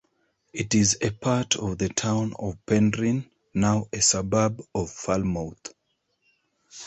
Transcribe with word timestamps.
It 0.51 0.73
is 0.73 0.97
a 0.99 1.11
part 1.11 1.57
of 1.57 1.77
the 1.77 1.87
town 1.89 2.33
of 2.39 2.57
Penryn, 2.65 3.29
now 3.53 3.87
a 3.93 4.01
suburb 4.01 4.59
of 4.73 4.89
Falmouth. 4.89 5.75